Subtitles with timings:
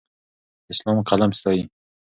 [0.73, 1.63] اسلام قلم ستایي.